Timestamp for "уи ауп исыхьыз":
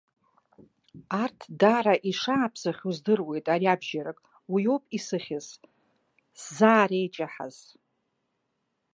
4.51-5.47